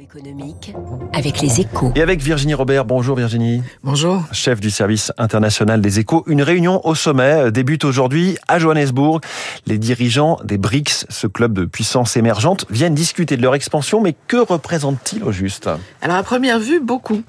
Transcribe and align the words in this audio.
économique 0.00 0.74
avec 1.12 1.40
les 1.40 1.60
échos. 1.60 1.92
Et 1.94 2.02
avec 2.02 2.20
Virginie 2.20 2.54
Robert. 2.54 2.84
Bonjour 2.84 3.16
Virginie. 3.16 3.62
Bonjour. 3.84 4.24
Chef 4.32 4.58
du 4.58 4.70
service 4.70 5.12
international 5.16 5.80
des 5.80 6.00
échos. 6.00 6.24
Une 6.26 6.42
réunion 6.42 6.84
au 6.84 6.96
sommet 6.96 7.52
débute 7.52 7.84
aujourd'hui 7.84 8.36
à 8.48 8.58
Johannesburg. 8.58 9.20
Les 9.66 9.78
dirigeants 9.78 10.38
des 10.42 10.58
BRICS, 10.58 11.06
ce 11.08 11.28
club 11.28 11.52
de 11.52 11.64
puissance 11.64 12.16
émergente, 12.16 12.66
viennent 12.68 12.94
discuter 12.94 13.36
de 13.36 13.42
leur 13.42 13.54
expansion. 13.54 14.00
Mais 14.00 14.16
que 14.26 14.36
représente-t-il 14.36 15.22
au 15.22 15.30
juste? 15.30 15.70
Alors 16.02 16.16
à 16.16 16.22
première 16.24 16.58
vue, 16.58 16.80
beaucoup. 16.80 17.22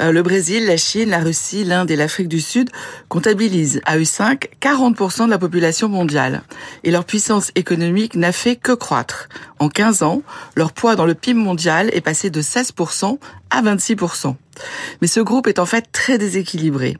Euh, 0.00 0.12
le 0.12 0.22
Brésil, 0.22 0.66
la 0.66 0.76
Chine, 0.76 1.08
la 1.08 1.20
Russie, 1.20 1.64
l'Inde 1.64 1.90
et 1.90 1.96
l'Afrique 1.96 2.28
du 2.28 2.40
Sud 2.40 2.68
comptabilisent 3.08 3.80
à 3.86 3.96
eux 3.96 4.04
5 4.04 4.50
40% 4.60 5.26
de 5.26 5.30
la 5.30 5.38
population 5.38 5.88
mondiale. 5.88 6.42
Et 6.84 6.90
leur 6.90 7.04
puissance 7.04 7.52
économique 7.54 8.16
n'a 8.16 8.32
fait 8.32 8.56
que 8.56 8.72
croître. 8.72 9.28
En 9.62 9.68
15 9.68 10.02
ans, 10.02 10.22
leur 10.56 10.72
poids 10.72 10.96
dans 10.96 11.06
le 11.06 11.14
PIB 11.14 11.38
mondial 11.38 11.88
est 11.92 12.00
passé 12.00 12.30
de 12.30 12.42
16% 12.42 13.18
à 13.52 13.62
26%. 13.62 14.34
Mais 15.00 15.06
ce 15.06 15.20
groupe 15.20 15.46
est 15.46 15.58
en 15.58 15.66
fait 15.66 15.86
très 15.92 16.18
déséquilibré. 16.18 16.96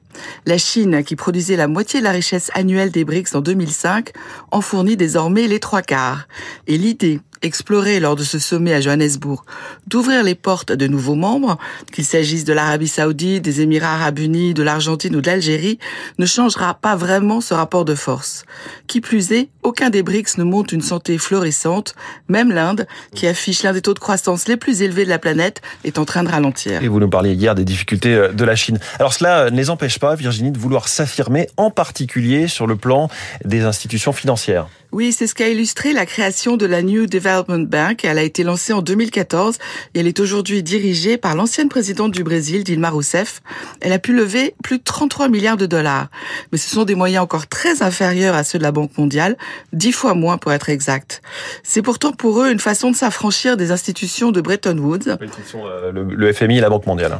La 0.46 0.58
Chine, 0.58 1.02
qui 1.04 1.16
produisait 1.16 1.56
la 1.56 1.68
moitié 1.68 2.00
de 2.00 2.04
la 2.04 2.10
richesse 2.10 2.50
annuelle 2.54 2.90
des 2.90 3.04
BRICS 3.04 3.34
en 3.34 3.40
2005, 3.40 4.12
en 4.50 4.60
fournit 4.60 4.96
désormais 4.96 5.48
les 5.48 5.60
trois 5.60 5.82
quarts. 5.82 6.28
Et 6.66 6.78
l'idée 6.78 7.20
explorée 7.42 8.00
lors 8.00 8.16
de 8.16 8.22
ce 8.22 8.38
sommet 8.38 8.72
à 8.72 8.80
Johannesburg 8.80 9.44
d'ouvrir 9.88 10.22
les 10.22 10.36
portes 10.36 10.70
à 10.70 10.76
de 10.76 10.86
nouveaux 10.86 11.16
membres, 11.16 11.58
qu'il 11.92 12.04
s'agisse 12.04 12.44
de 12.44 12.52
l'Arabie 12.52 12.88
saoudite, 12.88 13.42
des 13.42 13.60
Émirats 13.60 13.94
arabes 13.94 14.20
unis, 14.20 14.54
de 14.54 14.62
l'Argentine 14.62 15.16
ou 15.16 15.20
de 15.20 15.26
l'Algérie, 15.26 15.78
ne 16.18 16.26
changera 16.26 16.74
pas 16.74 16.94
vraiment 16.94 17.40
ce 17.40 17.52
rapport 17.52 17.84
de 17.84 17.94
force. 17.94 18.44
Qui 18.86 19.00
plus 19.00 19.32
est, 19.32 19.48
aucun 19.62 19.90
des 19.90 20.02
BRICS 20.02 20.38
ne 20.38 20.44
montre 20.44 20.72
une 20.72 20.82
santé 20.82 21.18
florissante, 21.18 21.94
même 22.28 22.52
l'Inde, 22.52 22.86
qui 23.14 23.26
affiche 23.26 23.64
l'un 23.64 23.72
des 23.72 23.82
taux 23.82 23.94
de 23.94 23.98
croissance 23.98 24.46
les 24.46 24.56
plus 24.56 24.82
élevés 24.82 25.04
de 25.04 25.10
la 25.10 25.18
planète, 25.18 25.60
est 25.84 25.98
en 25.98 26.04
train 26.04 26.22
de 26.22 26.28
ralentir. 26.28 26.41
Et 26.82 26.88
vous 26.88 27.00
nous 27.00 27.08
parliez 27.08 27.32
hier 27.32 27.54
des 27.54 27.64
difficultés 27.64 28.14
euh, 28.14 28.32
de 28.32 28.44
la 28.44 28.56
Chine. 28.56 28.78
Alors 28.98 29.12
cela 29.12 29.50
ne 29.50 29.56
les 29.56 29.70
empêche 29.70 29.98
pas, 29.98 30.14
Virginie, 30.14 30.50
de 30.50 30.58
vouloir 30.58 30.88
s'affirmer, 30.88 31.48
en 31.56 31.70
particulier 31.70 32.48
sur 32.48 32.66
le 32.66 32.76
plan 32.76 33.08
des 33.44 33.62
institutions 33.62 34.12
financières. 34.12 34.68
Oui, 34.92 35.12
c'est 35.12 35.26
ce 35.26 35.34
qu'a 35.34 35.48
illustré 35.48 35.94
la 35.94 36.04
création 36.04 36.58
de 36.58 36.66
la 36.66 36.82
New 36.82 37.06
Development 37.06 37.66
Bank. 37.66 38.04
Elle 38.04 38.18
a 38.18 38.22
été 38.22 38.42
lancée 38.42 38.74
en 38.74 38.82
2014 38.82 39.56
et 39.94 40.00
elle 40.00 40.06
est 40.06 40.20
aujourd'hui 40.20 40.62
dirigée 40.62 41.16
par 41.16 41.34
l'ancienne 41.34 41.70
présidente 41.70 42.12
du 42.12 42.22
Brésil, 42.22 42.62
Dilma 42.62 42.90
Rousseff. 42.90 43.40
Elle 43.80 43.92
a 43.92 43.98
pu 43.98 44.14
lever 44.14 44.54
plus 44.62 44.76
de 44.76 44.82
33 44.84 45.30
milliards 45.30 45.56
de 45.56 45.64
dollars. 45.64 46.08
Mais 46.52 46.58
ce 46.58 46.68
sont 46.68 46.84
des 46.84 46.94
moyens 46.94 47.24
encore 47.24 47.46
très 47.46 47.82
inférieurs 47.82 48.34
à 48.34 48.44
ceux 48.44 48.58
de 48.58 48.62
la 48.62 48.70
Banque 48.70 48.98
mondiale, 48.98 49.38
dix 49.72 49.92
fois 49.92 50.12
moins 50.12 50.36
pour 50.36 50.52
être 50.52 50.68
exact. 50.68 51.22
C'est 51.62 51.80
pourtant 51.80 52.12
pour 52.12 52.42
eux 52.42 52.52
une 52.52 52.60
façon 52.60 52.90
de 52.90 52.96
s'affranchir 52.96 53.56
des 53.56 53.70
institutions 53.72 54.30
de 54.30 54.42
Bretton 54.42 54.76
Woods. 54.76 55.08
Euh, 55.08 56.04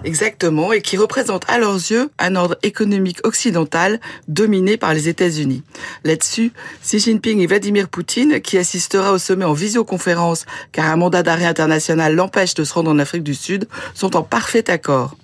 Exactement, 0.05 0.73
et 0.73 0.81
qui 0.81 0.97
représentent 0.97 1.49
à 1.49 1.59
leurs 1.59 1.75
yeux 1.75 2.11
un 2.19 2.37
ordre 2.37 2.57
économique 2.63 3.19
occidental 3.25 4.01
dominé 4.29 4.77
par 4.77 4.95
les 4.95 5.09
États-Unis. 5.09 5.63
Là-dessus, 6.05 6.53
Xi 6.83 6.99
Jinping 6.99 7.41
et 7.41 7.47
Vladimir 7.47 7.89
Poutine, 7.89 8.41
qui 8.41 8.59
assistera 8.59 9.13
au 9.13 9.19
sommet 9.19 9.45
en 9.45 9.53
visioconférence 9.53 10.47
car 10.73 10.87
un 10.87 10.97
mandat 10.97 11.23
d'arrêt 11.23 11.47
international 11.47 12.15
l'empêche 12.15 12.55
de 12.55 12.65
se 12.65 12.75
rendre 12.75 12.91
en 12.91 12.99
Afrique 12.99 13.23
du 13.23 13.35
Sud, 13.35 13.69
sont 13.95 14.17
en 14.17 14.23
parfait 14.23 14.71
accord. 14.71 15.17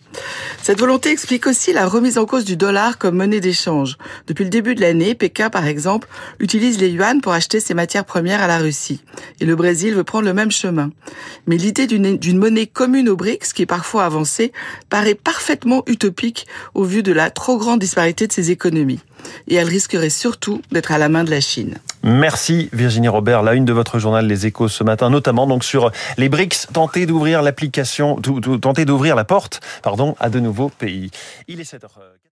Cette 0.62 0.80
volonté 0.80 1.10
explique 1.10 1.46
aussi 1.46 1.72
la 1.72 1.86
remise 1.86 2.18
en 2.18 2.26
cause 2.26 2.44
du 2.44 2.56
dollar 2.56 2.98
comme 2.98 3.16
monnaie 3.16 3.40
d'échange. 3.40 3.96
Depuis 4.26 4.44
le 4.44 4.50
début 4.50 4.74
de 4.74 4.80
l'année, 4.80 5.14
Pékin, 5.14 5.50
par 5.50 5.66
exemple, 5.66 6.08
utilise 6.40 6.78
les 6.78 6.90
yuan 6.90 7.20
pour 7.20 7.32
acheter 7.32 7.60
ses 7.60 7.74
matières 7.74 8.04
premières 8.04 8.42
à 8.42 8.46
la 8.46 8.58
Russie. 8.58 9.02
Et 9.40 9.46
le 9.46 9.56
Brésil 9.56 9.94
veut 9.94 10.04
prendre 10.04 10.26
le 10.26 10.34
même 10.34 10.50
chemin. 10.50 10.90
Mais 11.46 11.56
l'idée 11.56 11.86
d'une 11.86 12.38
monnaie 12.38 12.66
commune 12.66 13.08
aux 13.08 13.16
BRICS, 13.16 13.52
qui 13.54 13.62
est 13.62 13.66
parfois 13.66 14.04
avancée, 14.04 14.52
paraît 14.90 15.14
parfaitement 15.14 15.82
utopique 15.86 16.46
au 16.74 16.84
vu 16.84 17.02
de 17.02 17.12
la 17.12 17.30
trop 17.30 17.56
grande 17.56 17.80
disparité 17.80 18.26
de 18.26 18.32
ces 18.32 18.50
économies. 18.50 19.00
Et 19.48 19.54
elle 19.54 19.68
risquerait 19.68 20.10
surtout 20.10 20.62
d'être 20.72 20.92
à 20.92 20.98
la 20.98 21.08
main 21.08 21.24
de 21.24 21.30
la 21.30 21.40
Chine. 21.40 21.78
Merci 22.02 22.68
Virginie 22.72 23.08
Robert, 23.08 23.42
la 23.42 23.54
une 23.54 23.64
de 23.64 23.72
votre 23.72 23.98
journal 23.98 24.26
Les 24.26 24.46
Échos 24.46 24.68
ce 24.68 24.84
matin, 24.84 25.10
notamment 25.10 25.46
donc 25.46 25.64
sur 25.64 25.90
les 26.16 26.28
BRICS, 26.28 26.68
tenter 26.72 27.06
d'ouvrir 27.06 27.42
l'application, 27.42 28.18
d'ouvrir 28.20 29.16
la 29.16 29.24
porte, 29.24 29.60
pardon, 29.82 30.14
à 30.20 30.30
de 30.30 30.40
nouveaux 30.40 30.68
pays. 30.68 31.10
Il 31.48 31.60
est 31.60 31.70
7h. 31.70 31.88